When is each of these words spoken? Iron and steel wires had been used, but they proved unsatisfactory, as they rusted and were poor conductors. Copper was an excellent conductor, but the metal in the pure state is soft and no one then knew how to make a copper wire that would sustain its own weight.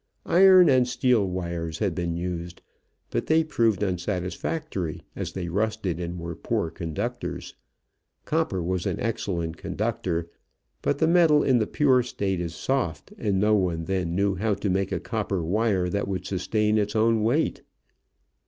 Iron 0.25 0.67
and 0.67 0.87
steel 0.87 1.27
wires 1.29 1.77
had 1.77 1.93
been 1.93 2.17
used, 2.17 2.63
but 3.11 3.27
they 3.27 3.43
proved 3.43 3.83
unsatisfactory, 3.83 5.03
as 5.15 5.31
they 5.33 5.47
rusted 5.47 5.99
and 5.99 6.17
were 6.17 6.33
poor 6.35 6.71
conductors. 6.71 7.53
Copper 8.25 8.63
was 8.63 8.87
an 8.87 8.99
excellent 8.99 9.57
conductor, 9.57 10.27
but 10.81 10.97
the 10.97 11.07
metal 11.07 11.43
in 11.43 11.59
the 11.59 11.67
pure 11.67 12.01
state 12.01 12.41
is 12.41 12.55
soft 12.55 13.13
and 13.19 13.39
no 13.39 13.53
one 13.53 13.85
then 13.85 14.15
knew 14.15 14.33
how 14.33 14.55
to 14.55 14.71
make 14.71 14.91
a 14.91 14.99
copper 14.99 15.43
wire 15.45 15.87
that 15.87 16.07
would 16.07 16.25
sustain 16.25 16.79
its 16.79 16.95
own 16.95 17.21
weight. 17.21 17.61